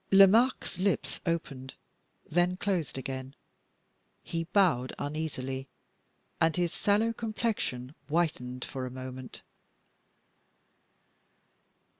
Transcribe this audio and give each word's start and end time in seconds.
Lomaque's 0.09 0.79
lips 0.79 1.19
opened, 1.27 1.75
then 2.27 2.55
closed 2.55 2.97
again; 2.97 3.35
he 4.23 4.45
bowed 4.45 4.95
uneasily, 4.97 5.67
and 6.41 6.55
his 6.55 6.73
sallow 6.73 7.13
complexion 7.13 7.93
whitened 8.07 8.65
for 8.65 8.87
a 8.87 8.89
moment. 8.89 9.43